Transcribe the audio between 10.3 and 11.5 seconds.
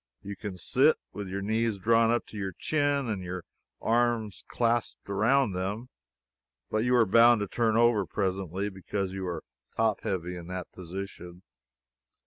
in that position.